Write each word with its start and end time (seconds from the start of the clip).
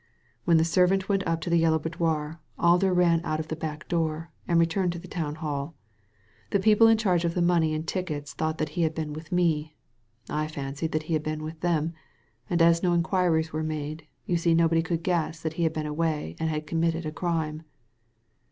When 0.45 0.57
the 0.57 0.65
servant 0.65 1.07
went 1.07 1.21
up 1.27 1.41
to 1.41 1.49
the 1.51 1.59
Yellow 1.59 1.77
Boudoir, 1.77 2.39
Alder 2.57 2.91
ran 2.91 3.21
out 3.23 3.39
of 3.39 3.49
the 3.49 3.55
back 3.55 3.87
door, 3.87 4.31
and 4.47 4.59
returned 4.59 4.93
to 4.93 4.97
the 4.97 5.07
Town 5.07 5.35
HalL 5.35 5.75
The 6.49 6.59
people 6.59 6.87
in 6.87 6.97
charge 6.97 7.23
of 7.23 7.35
the 7.35 7.39
money 7.43 7.71
and 7.75 7.87
tickets 7.87 8.33
thought 8.33 8.57
tliat 8.57 8.69
he 8.69 8.81
had 8.81 8.95
been 8.95 9.13
with 9.13 9.31
me, 9.31 9.75
I 10.27 10.47
fancied 10.47 10.91
he 11.03 11.13
had 11.13 11.21
been 11.21 11.43
with 11.43 11.59
them, 11.59 11.93
and 12.49 12.63
as 12.63 12.81
no 12.81 12.93
inquiries 12.95 13.53
were 13.53 13.61
made, 13.61 14.07
you 14.25 14.37
see 14.37 14.55
nobody 14.55 14.81
could 14.81 15.03
guess 15.03 15.39
that 15.43 15.53
he 15.53 15.65
had 15.65 15.73
been 15.73 15.85
away 15.85 16.35
and 16.39 16.49
had 16.49 16.65
committed 16.65 17.05
a 17.05 17.11
crime." 17.11 17.61